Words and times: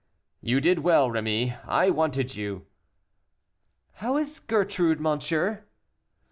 "You 0.41 0.59
did 0.61 0.79
well, 0.79 1.09
Rémy; 1.11 1.59
I 1.63 1.91
wanted 1.91 2.35
you." 2.35 2.65
"How 3.97 4.17
is 4.17 4.39
Gertrude, 4.39 4.99
monsieur?" 4.99 5.65